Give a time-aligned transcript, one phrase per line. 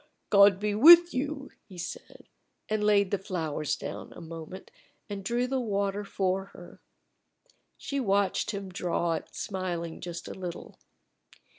[0.31, 2.27] "God be with you!" he said,
[2.67, 4.71] and laid the flowers down a moment
[5.07, 6.81] and drew the water for her.
[7.77, 10.79] She watched him draw it, smiling just a little.